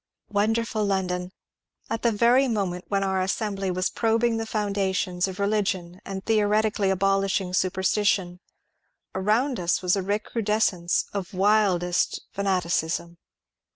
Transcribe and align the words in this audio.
Wonderful 0.31 0.83
London! 0.83 1.31
At 1.87 2.01
the 2.01 2.11
very 2.11 2.47
moment 2.47 2.85
when 2.87 3.03
our 3.03 3.19
assem 3.21 3.55
bly 3.55 3.69
was 3.69 3.91
probing 3.91 4.37
the 4.37 4.47
foundations 4.47 5.27
of 5.27 5.37
religion 5.39 6.01
and 6.03 6.25
theoretically 6.25 6.89
abolishing 6.89 7.53
superstition, 7.53 8.39
around 9.13 9.59
us 9.59 9.77
v^as 9.79 9.95
a 9.95 10.01
recrudescence 10.01 11.05
of 11.13 11.35
wild 11.35 11.81
392 11.81 11.83
MONCURE 11.83 11.83
DANIEL 11.83 11.83
CONWAT 11.83 11.85
est 11.85 12.25
fanaticism. 12.33 13.17